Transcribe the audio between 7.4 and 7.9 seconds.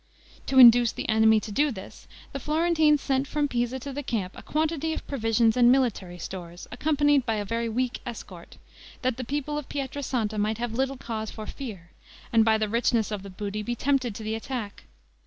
very